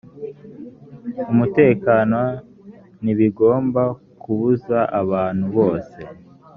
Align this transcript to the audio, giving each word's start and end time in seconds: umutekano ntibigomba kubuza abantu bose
umutekano 1.31 2.21
ntibigomba 3.03 3.83
kubuza 4.21 4.79
abantu 5.01 5.45
bose 5.57 6.01